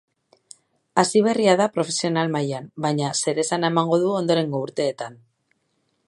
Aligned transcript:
Hasiberria 1.01 1.53
da 1.59 1.67
profesional 1.75 2.31
mailan, 2.37 2.65
baina 2.85 3.11
zeresana 3.25 3.71
emango 3.73 3.99
du 4.05 4.11
ondorengo 4.23 4.63
urteetan. 4.69 5.21